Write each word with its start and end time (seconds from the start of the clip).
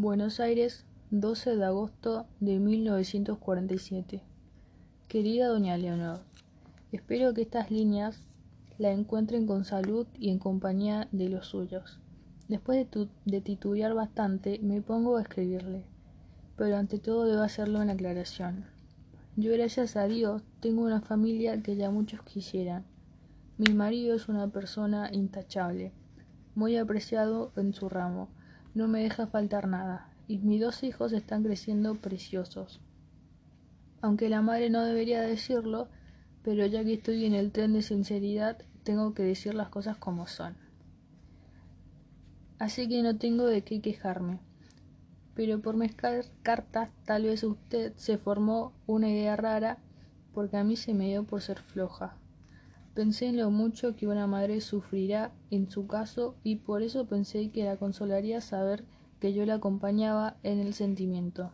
Buenos 0.00 0.38
Aires, 0.38 0.84
12 1.10 1.56
de 1.56 1.64
agosto 1.64 2.26
de 2.38 2.60
1947. 2.60 4.22
Querida 5.08 5.48
doña 5.48 5.76
Leonor, 5.76 6.20
espero 6.92 7.34
que 7.34 7.42
estas 7.42 7.72
líneas 7.72 8.22
la 8.78 8.92
encuentren 8.92 9.44
con 9.48 9.64
salud 9.64 10.06
y 10.16 10.30
en 10.30 10.38
compañía 10.38 11.08
de 11.10 11.28
los 11.28 11.48
suyos. 11.48 11.98
Después 12.46 12.86
de, 13.24 13.40
titubear 13.40 13.92
bastante, 13.92 14.60
me 14.62 14.80
pongo 14.82 15.16
a 15.16 15.22
escribirle, 15.22 15.82
pero 16.56 16.76
ante 16.76 17.00
todo 17.00 17.24
debo 17.24 17.42
hacerle 17.42 17.80
una 17.80 17.94
aclaración. 17.94 18.66
Yo, 19.34 19.50
gracias 19.52 19.96
a 19.96 20.06
Dios, 20.06 20.44
tengo 20.60 20.82
una 20.82 21.00
familia 21.00 21.60
que 21.60 21.74
ya 21.74 21.90
muchos 21.90 22.22
quisieran. 22.22 22.84
Mi 23.56 23.74
marido 23.74 24.14
es 24.14 24.28
una 24.28 24.46
persona 24.46 25.10
intachable, 25.12 25.90
muy 26.54 26.76
apreciado 26.76 27.50
en 27.56 27.74
su 27.74 27.88
ramo 27.88 28.28
no 28.78 28.86
me 28.86 29.02
deja 29.02 29.26
faltar 29.26 29.66
nada, 29.66 30.08
y 30.28 30.38
mis 30.38 30.60
dos 30.60 30.84
hijos 30.84 31.12
están 31.12 31.42
creciendo 31.42 31.96
preciosos. 31.96 32.80
Aunque 34.00 34.28
la 34.28 34.40
madre 34.40 34.70
no 34.70 34.84
debería 34.84 35.20
decirlo, 35.20 35.88
pero 36.44 36.64
ya 36.64 36.84
que 36.84 36.94
estoy 36.94 37.24
en 37.24 37.34
el 37.34 37.50
tren 37.50 37.72
de 37.72 37.82
sinceridad, 37.82 38.56
tengo 38.84 39.14
que 39.14 39.24
decir 39.24 39.54
las 39.54 39.68
cosas 39.68 39.96
como 39.96 40.28
son. 40.28 40.56
Así 42.60 42.88
que 42.88 43.02
no 43.02 43.18
tengo 43.18 43.46
de 43.46 43.62
qué 43.62 43.80
quejarme. 43.80 44.38
Pero 45.34 45.60
por 45.60 45.76
mis 45.76 45.94
cartas 45.94 46.90
tal 47.04 47.24
vez 47.24 47.42
usted 47.42 47.92
se 47.96 48.16
formó 48.16 48.72
una 48.86 49.10
idea 49.10 49.34
rara 49.34 49.78
porque 50.32 50.56
a 50.56 50.62
mí 50.62 50.76
se 50.76 50.94
me 50.94 51.08
dio 51.08 51.24
por 51.24 51.42
ser 51.42 51.58
floja. 51.58 52.16
Pensé 52.98 53.26
en 53.26 53.36
lo 53.36 53.52
mucho 53.52 53.94
que 53.94 54.08
una 54.08 54.26
madre 54.26 54.60
sufrirá 54.60 55.30
en 55.52 55.70
su 55.70 55.86
caso 55.86 56.34
y 56.42 56.56
por 56.56 56.82
eso 56.82 57.06
pensé 57.06 57.48
que 57.52 57.62
la 57.62 57.76
consolaría 57.76 58.40
saber 58.40 58.82
que 59.20 59.32
yo 59.32 59.46
la 59.46 59.54
acompañaba 59.54 60.36
en 60.42 60.58
el 60.58 60.74
sentimiento. 60.74 61.52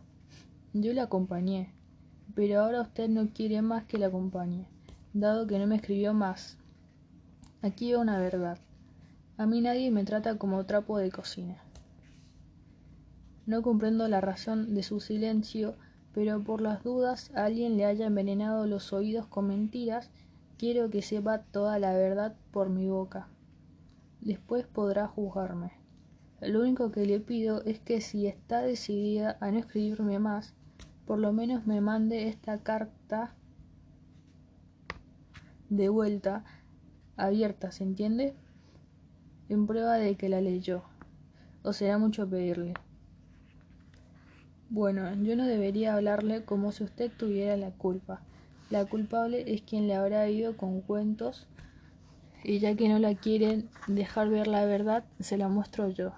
Yo 0.73 0.91
la 0.93 1.03
acompañé, 1.03 1.71
pero 2.33 2.61
ahora 2.61 2.81
usted 2.81 3.09
no 3.09 3.29
quiere 3.31 3.61
más 3.61 3.83
que 3.83 3.99
la 3.99 4.07
acompañe, 4.07 4.65
dado 5.13 5.45
que 5.45 5.59
no 5.59 5.67
me 5.67 5.75
escribió 5.75 6.15
más. 6.15 6.57
Aquí 7.61 7.93
va 7.93 7.99
una 7.99 8.17
verdad. 8.17 8.57
A 9.37 9.45
mí 9.45 9.61
nadie 9.61 9.91
me 9.91 10.03
trata 10.03 10.39
como 10.39 10.65
trapo 10.65 10.97
de 10.97 11.11
cocina. 11.11 11.61
No 13.45 13.61
comprendo 13.61 14.07
la 14.07 14.19
razón 14.19 14.73
de 14.73 14.81
su 14.81 14.99
silencio, 14.99 15.75
pero 16.11 16.43
por 16.43 16.61
las 16.61 16.83
dudas 16.83 17.29
alguien 17.35 17.77
le 17.77 17.85
haya 17.85 18.07
envenenado 18.07 18.65
los 18.65 18.93
oídos 18.93 19.27
con 19.27 19.49
mentiras 19.49 20.09
Quiero 20.57 20.89
que 20.89 21.01
sepa 21.01 21.39
toda 21.43 21.79
la 21.79 21.93
verdad 21.93 22.35
por 22.51 22.69
mi 22.69 22.87
boca. 22.87 23.27
Después 24.21 24.65
podrá 24.65 25.07
juzgarme. 25.07 25.73
Lo 26.41 26.61
único 26.61 26.91
que 26.91 27.05
le 27.05 27.19
pido 27.19 27.61
es 27.63 27.79
que 27.79 27.99
si 27.99 28.27
está 28.27 28.61
decidida 28.61 29.37
a 29.41 29.51
no 29.51 29.59
escribirme 29.59 30.19
más, 30.19 30.53
por 31.05 31.19
lo 31.19 31.33
menos 31.33 31.67
me 31.67 31.81
mande 31.81 32.27
esta 32.27 32.59
carta 32.59 33.35
de 35.69 35.89
vuelta 35.89 36.43
abierta, 37.17 37.71
¿se 37.71 37.83
entiende? 37.83 38.33
En 39.49 39.67
prueba 39.67 39.95
de 39.95 40.15
que 40.15 40.29
la 40.29 40.41
leyó. 40.41 40.83
O 41.63 41.73
será 41.73 41.97
mucho 41.97 42.29
pedirle. 42.29 42.75
Bueno, 44.69 45.13
yo 45.23 45.35
no 45.35 45.45
debería 45.45 45.95
hablarle 45.95 46.43
como 46.43 46.71
si 46.71 46.83
usted 46.83 47.11
tuviera 47.11 47.57
la 47.57 47.71
culpa. 47.71 48.21
La 48.71 48.83
culpable 48.85 49.53
es 49.53 49.61
quien 49.61 49.87
le 49.87 49.93
habrá 49.93 50.27
ido 50.27 50.57
con 50.57 50.81
cuentos 50.81 51.47
y 52.43 52.57
ya 52.57 52.75
que 52.75 52.89
no 52.89 52.97
la 52.97 53.13
quieren 53.13 53.69
dejar 53.87 54.29
ver 54.29 54.47
la 54.47 54.65
verdad, 54.65 55.03
se 55.19 55.37
la 55.37 55.49
muestro 55.49 55.89
yo. 55.89 56.13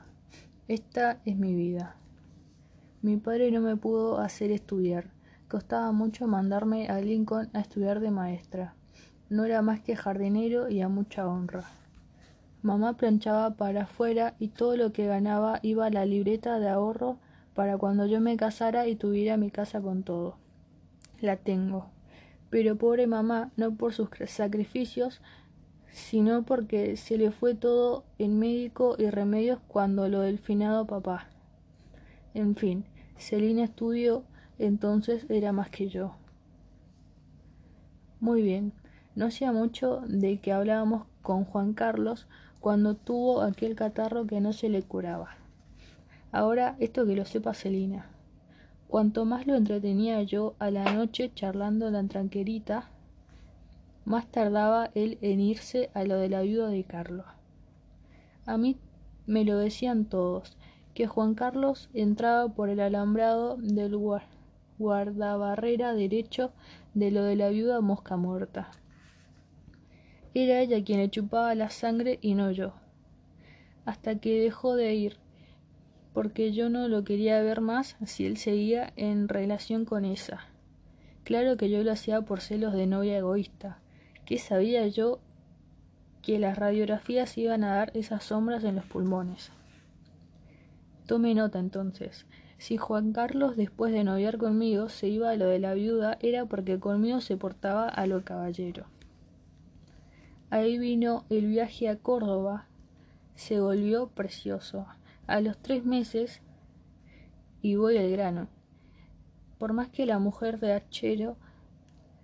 Esta 0.70 1.20
es 1.25 1.36
mi 1.36 1.53
vida. 1.53 1.98
Mi 3.02 3.18
padre 3.18 3.52
no 3.52 3.59
me 3.59 3.75
pudo 3.75 4.20
hacer 4.20 4.52
estudiar. 4.52 5.09
Costaba 5.50 5.92
mucho 5.92 6.25
mandarme 6.25 6.88
a 6.88 7.02
Lincoln 7.02 7.50
a 7.53 7.59
estudiar 7.59 8.00
de 8.00 8.12
maestra. 8.12 8.75
No 9.29 9.44
era 9.44 9.62
más 9.62 9.81
que 9.81 9.97
jardinero 9.97 10.69
y 10.69 10.79
a 10.79 10.88
mucha 10.88 11.28
honra. 11.28 11.66
Mamá 12.62 12.96
planchaba 12.96 13.56
para 13.56 13.84
afuera 13.84 14.35
y 14.40 14.47
todo 14.50 14.78
lo 14.78 14.94
que 14.94 15.06
ganaba 15.06 15.59
iba 15.64 15.85
a 15.85 15.90
la 15.90 16.06
libreta 16.06 16.59
de 16.59 16.69
ahorro 16.69 17.18
para 17.53 17.78
cuando 17.78 18.06
yo 18.06 18.22
me 18.22 18.38
casara 18.38 18.88
y 18.88 18.96
tuviera 18.96 19.35
mi 19.35 19.52
casa 19.52 19.81
con 19.81 20.03
todo. 20.03 20.38
La 21.19 21.35
tengo 21.35 21.97
pero 22.50 22.78
pobre 22.78 23.08
mamá, 23.08 23.52
no 23.58 23.75
por 23.75 23.94
sus 23.94 24.09
sacrificios, 24.28 25.22
sino 25.91 26.44
porque 26.44 26.96
se 26.97 27.18
le 27.18 27.31
fue 27.31 27.56
todo 27.56 28.03
en 28.19 28.40
médico 28.40 28.96
y 28.97 29.09
remedios 29.09 29.59
cuando 29.68 30.08
lo 30.08 30.22
del 30.22 30.40
finado 30.40 30.85
papá. 30.85 31.28
En 32.34 32.56
fin, 32.56 32.85
Celina 33.18 33.63
estudió, 33.63 34.24
entonces 34.59 35.25
era 35.30 35.52
más 35.52 35.69
que 35.69 35.90
yo. 35.90 36.16
Muy 38.19 38.41
bien, 38.41 38.74
no 39.16 39.25
hacía 39.25 39.52
mucho 39.52 40.02
de 40.08 40.40
que 40.40 40.52
hablábamos 40.52 41.08
con 41.22 41.46
Juan 41.46 41.74
Carlos 41.74 42.28
cuando 42.59 42.96
tuvo 42.96 43.41
aquel 43.41 43.75
catarro 43.75 44.28
que 44.28 44.41
no 44.41 44.53
se 44.53 44.69
le 44.69 44.84
curaba. 44.84 45.38
Ahora 46.31 46.75
esto 46.79 47.06
que 47.06 47.16
lo 47.16 47.25
sepa 47.25 47.53
Celina. 47.53 48.16
Cuanto 48.88 49.25
más 49.25 49.46
lo 49.46 49.56
entretenía 49.56 50.24
yo 50.24 50.56
a 50.59 50.72
la 50.72 50.94
noche 50.94 51.31
charlando 51.34 51.92
la 51.92 52.03
tranquerita, 52.08 52.90
más 54.06 54.28
tardaba 54.28 54.90
él 54.96 55.18
en 55.22 55.42
irse 55.42 55.90
a 55.94 56.06
lo 56.06 56.16
de 56.16 56.30
la 56.30 56.42
viuda 56.42 56.70
de 56.70 56.86
Carlos. 56.86 57.26
A 58.46 58.58
mí 58.58 58.78
me 59.26 59.44
lo 59.44 59.58
decían 59.58 60.06
todos, 60.06 60.58
que 60.94 61.06
Juan 61.06 61.36
Carlos 61.36 61.90
entraba 61.94 62.47
por 62.47 62.70
el 62.70 62.80
alambrado 62.80 63.58
del 63.58 63.96
guardabarrera 64.80 65.94
derecho 65.94 66.53
de 66.94 67.12
lo 67.12 67.24
de 67.24 67.36
la 67.36 67.50
viuda 67.50 67.81
mosca 67.81 68.16
muerta. 68.16 68.72
Era 70.34 70.62
ella 70.62 70.84
quien 70.84 71.00
le 71.00 71.09
chupaba 71.09 71.53
la 71.56 71.70
sangre 71.70 72.20
y 72.22 72.36
no 72.36 72.52
yo. 72.52 72.74
Hasta 73.86 74.20
que 74.20 74.40
dejó 74.40 74.76
de 74.76 74.96
ir, 74.96 75.18
porque 76.17 76.51
yo 76.51 76.72
no 76.72 76.88
lo 76.88 77.03
quería 77.03 77.39
ver 77.44 77.61
más 77.61 77.95
si 78.07 78.25
él 78.25 78.38
seguía 78.38 78.91
en 78.95 79.28
relación 79.28 79.85
con 79.85 80.03
esa. 80.03 80.47
Claro 81.23 81.57
que 81.57 81.69
yo 81.69 81.83
lo 81.83 81.91
hacía 81.91 82.23
por 82.23 82.41
celos 82.41 82.73
de 82.73 82.88
novia 82.88 83.19
egoísta. 83.19 83.78
¿Qué 84.25 84.39
sabía 84.39 84.88
yo 84.88 85.19
que 86.23 86.39
las 86.39 86.57
radiografías 86.57 87.38
iban 87.38 87.63
a 87.63 87.75
dar 87.75 87.91
esas 87.95 88.23
sombras 88.23 88.63
en 88.63 88.78
los 88.78 88.85
pulmones? 88.85 89.51
Tome 91.05 91.35
nota 91.35 91.59
entonces. 91.59 92.25
Si 92.57 92.78
Juan 92.78 93.13
Carlos 93.13 93.55
después 93.55 93.94
de 93.94 94.03
noviar 94.03 94.39
conmigo 94.39 94.89
se 94.89 95.09
iba 95.09 95.29
a 95.29 95.35
lo 95.35 95.45
de 95.45 95.59
la 95.59 95.75
viuda 95.75 96.17
era 96.19 96.47
porque 96.47 96.79
conmigo 96.79 97.22
se 97.22 97.38
portaba 97.38 97.88
a 97.88 98.07
lo 98.07 98.23
caballero. 98.23 98.88
Ahí 100.49 100.79
vino 100.79 101.25
el 101.29 101.45
viaje 101.45 101.89
a 101.89 101.95
Córdoba. 101.95 102.66
Se 103.35 103.59
volvió 103.59 104.07
precioso. 104.07 104.88
A 105.28 105.42
los 105.42 105.58
tres 105.58 105.84
meses, 105.84 106.42
y 107.62 107.76
voy 107.76 107.98
al 107.98 108.10
grano, 108.10 108.48
por 109.58 109.74
más 109.74 109.90
que 109.90 110.06
la 110.06 110.20
mujer 110.20 110.58
de 110.60 110.72
Achero 110.72 111.36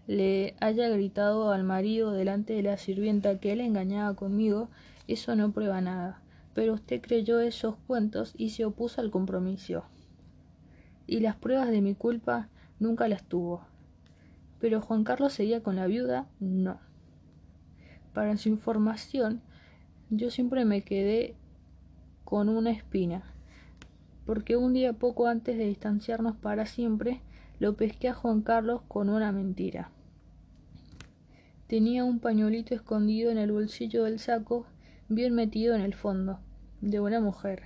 le 0.07 0.55
haya 0.61 0.87
gritado 0.87 1.51
al 1.51 1.65
marido 1.65 2.13
delante 2.13 2.53
de 2.53 2.63
la 2.63 2.77
sirvienta 2.77 3.39
que 3.41 3.51
él 3.51 3.59
engañaba 3.59 4.15
conmigo, 4.15 4.69
eso 5.09 5.35
no 5.35 5.51
prueba 5.51 5.81
nada. 5.81 6.21
Pero 6.53 6.75
usted 6.75 7.01
creyó 7.01 7.41
esos 7.41 7.75
cuentos 7.87 8.33
y 8.37 8.51
se 8.51 8.63
opuso 8.63 9.01
al 9.01 9.11
compromiso. 9.11 9.83
Y 11.05 11.19
las 11.19 11.35
pruebas 11.35 11.71
de 11.71 11.81
mi 11.81 11.95
culpa 11.95 12.47
nunca 12.79 13.09
las 13.09 13.23
tuvo. 13.23 13.65
Pero 14.61 14.79
Juan 14.79 15.03
Carlos 15.03 15.33
seguía 15.33 15.61
con 15.61 15.75
la 15.75 15.87
viuda, 15.87 16.27
no. 16.39 16.79
Para 18.13 18.37
su 18.37 18.47
información, 18.47 19.41
yo 20.09 20.31
siempre 20.31 20.63
me 20.63 20.83
quedé 20.83 21.35
con 22.33 22.49
una 22.49 22.71
espina, 22.71 23.21
porque 24.25 24.57
un 24.57 24.73
día 24.73 24.93
poco 24.93 25.27
antes 25.27 25.55
de 25.55 25.65
distanciarnos 25.65 26.35
para 26.35 26.65
siempre, 26.65 27.21
lo 27.59 27.75
pesqué 27.77 28.09
a 28.09 28.15
Juan 28.15 28.41
Carlos 28.41 28.81
con 28.87 29.09
una 29.09 29.31
mentira. 29.31 29.91
Tenía 31.67 32.03
un 32.03 32.17
pañuelito 32.17 32.73
escondido 32.73 33.29
en 33.29 33.37
el 33.37 33.51
bolsillo 33.51 34.05
del 34.05 34.17
saco, 34.17 34.65
bien 35.09 35.35
metido 35.35 35.75
en 35.75 35.81
el 35.81 35.93
fondo, 35.93 36.39
de 36.81 36.99
una 36.99 37.19
mujer, 37.19 37.65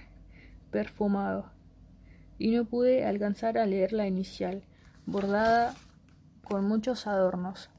perfumado, 0.70 1.46
y 2.38 2.52
no 2.52 2.66
pude 2.66 3.06
alcanzar 3.06 3.58
a 3.58 3.66
leer 3.66 3.94
la 3.94 4.06
inicial, 4.06 4.64
bordada 5.06 5.76
con 6.44 6.68
muchos 6.68 7.08
adornos, 7.08 7.70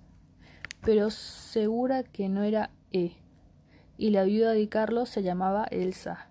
pero 0.83 1.11
segura 1.11 2.03
que 2.03 2.31
no 2.31 2.45
era 2.45 2.71
E, 2.93 3.13
y 3.99 4.09
la 4.09 4.25
viuda 4.25 4.53
de 4.53 4.71
Carlos 4.71 5.11
se 5.11 5.23
llamaba 5.23 5.67
Elsa. 5.71 6.29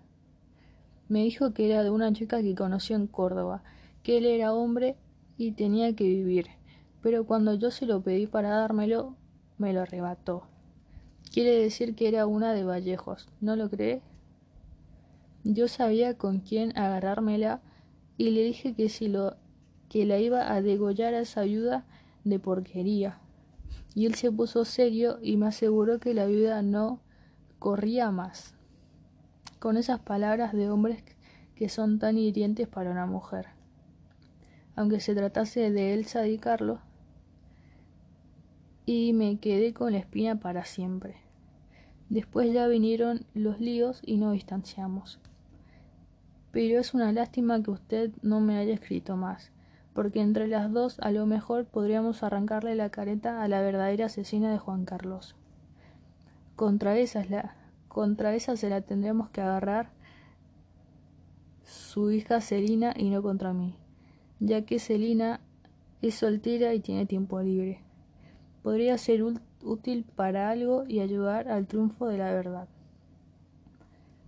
Me 1.08 1.24
dijo 1.24 1.52
que 1.52 1.66
era 1.66 1.82
de 1.82 1.90
una 1.90 2.12
chica 2.12 2.42
que 2.42 2.54
conoció 2.54 2.96
en 2.96 3.06
Córdoba, 3.06 3.62
que 4.02 4.18
él 4.18 4.26
era 4.26 4.52
hombre 4.52 4.96
y 5.36 5.52
tenía 5.52 5.94
que 5.94 6.04
vivir, 6.04 6.46
pero 7.02 7.24
cuando 7.24 7.54
yo 7.54 7.70
se 7.70 7.86
lo 7.86 8.02
pedí 8.02 8.26
para 8.26 8.50
dármelo, 8.50 9.16
me 9.56 9.72
lo 9.72 9.82
arrebató. 9.82 10.42
Quiere 11.32 11.56
decir 11.56 11.94
que 11.94 12.08
era 12.08 12.26
una 12.26 12.52
de 12.52 12.64
Vallejos, 12.64 13.28
¿no 13.40 13.56
lo 13.56 13.70
cree? 13.70 14.02
Yo 15.44 15.68
sabía 15.68 16.18
con 16.18 16.40
quién 16.40 16.76
agarrármela 16.76 17.60
y 18.16 18.30
le 18.30 18.42
dije 18.42 18.74
que 18.74 18.88
si 18.88 19.08
lo 19.08 19.36
que 19.88 20.04
la 20.04 20.18
iba 20.18 20.52
a 20.52 20.60
degollar 20.60 21.14
a 21.14 21.20
esa 21.20 21.42
viuda 21.42 21.86
de 22.24 22.38
porquería. 22.38 23.18
Y 23.94 24.06
él 24.06 24.14
se 24.14 24.30
puso 24.30 24.64
serio 24.64 25.18
y 25.22 25.36
me 25.36 25.46
aseguró 25.46 25.98
que 25.98 26.14
la 26.14 26.26
viuda 26.26 26.62
no 26.62 27.00
corría 27.58 28.10
más. 28.10 28.54
Con 29.58 29.76
esas 29.76 29.98
palabras 30.00 30.52
de 30.52 30.70
hombres 30.70 31.02
que 31.56 31.68
son 31.68 31.98
tan 31.98 32.16
hirientes 32.16 32.68
para 32.68 32.90
una 32.90 33.06
mujer. 33.06 33.46
Aunque 34.76 35.00
se 35.00 35.14
tratase 35.14 35.72
de 35.72 35.94
Elsa 35.94 36.26
y 36.28 36.38
Carlos, 36.38 36.78
y 38.86 39.12
me 39.12 39.38
quedé 39.38 39.74
con 39.74 39.92
la 39.92 39.98
espina 39.98 40.40
para 40.40 40.64
siempre. 40.64 41.16
Después 42.08 42.54
ya 42.54 42.68
vinieron 42.68 43.26
los 43.34 43.60
líos 43.60 44.00
y 44.02 44.16
nos 44.16 44.32
distanciamos. 44.32 45.18
Pero 46.52 46.80
es 46.80 46.94
una 46.94 47.12
lástima 47.12 47.62
que 47.62 47.70
usted 47.70 48.12
no 48.22 48.40
me 48.40 48.56
haya 48.56 48.72
escrito 48.72 49.16
más, 49.16 49.50
porque 49.92 50.22
entre 50.22 50.48
las 50.48 50.72
dos 50.72 51.00
a 51.00 51.10
lo 51.10 51.26
mejor 51.26 51.66
podríamos 51.66 52.22
arrancarle 52.22 52.76
la 52.76 52.88
careta 52.88 53.42
a 53.42 53.48
la 53.48 53.60
verdadera 53.60 54.06
asesina 54.06 54.50
de 54.50 54.58
Juan 54.58 54.86
Carlos. 54.86 55.34
Contra 56.56 56.96
esa, 56.96 57.24
la, 57.26 57.56
contra 57.88 58.34
esa 58.34 58.56
se 58.56 58.70
la 58.70 58.82
tendremos 58.82 59.30
que 59.30 59.40
agarrar 59.40 59.90
su 61.64 62.10
hija 62.10 62.40
Celina 62.40 62.94
y 62.96 63.10
no 63.10 63.22
contra 63.22 63.52
mí, 63.52 63.74
ya 64.40 64.64
que 64.64 64.78
Celina 64.78 65.40
es 66.00 66.14
soltera 66.14 66.74
y 66.74 66.80
tiene 66.80 67.06
tiempo 67.06 67.40
libre. 67.40 67.82
Podría 68.62 68.96
ser 68.98 69.22
útil 69.62 70.04
para 70.16 70.50
algo 70.50 70.84
y 70.86 71.00
ayudar 71.00 71.48
al 71.48 71.66
triunfo 71.66 72.06
de 72.06 72.18
la 72.18 72.32
verdad. 72.32 72.68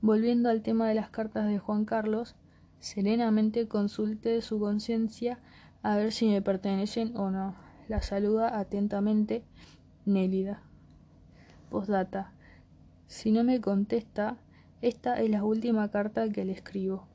Volviendo 0.02 0.48
al 0.48 0.62
tema 0.62 0.88
de 0.88 0.94
las 0.94 1.10
cartas 1.10 1.46
de 1.46 1.58
Juan 1.58 1.84
Carlos, 1.84 2.34
serenamente 2.78 3.68
consulte 3.68 4.40
su 4.40 4.58
conciencia 4.58 5.38
a 5.82 5.96
ver 5.96 6.12
si 6.12 6.28
me 6.28 6.42
pertenecen 6.42 7.16
o 7.16 7.30
no. 7.30 7.54
La 7.88 8.02
saluda 8.02 8.58
atentamente 8.58 9.44
Nélida. 10.04 10.62
Postdata. 11.70 12.32
Si 13.10 13.32
no 13.32 13.42
me 13.42 13.60
contesta, 13.60 14.36
esta 14.82 15.20
es 15.20 15.28
la 15.28 15.42
última 15.42 15.90
carta 15.90 16.28
que 16.28 16.44
le 16.44 16.52
escribo. 16.52 17.08